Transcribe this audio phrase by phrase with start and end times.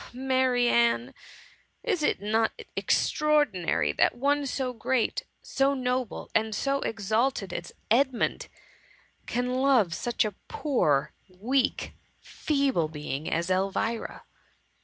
[0.03, 1.13] Oh, Marianne!
[1.83, 7.53] is it not extraor^ dinary that one so great, so noble, and so ex alted
[7.53, 8.47] as Edmund,
[9.27, 14.23] can love such a poor^ weak, feeble being as Elvira?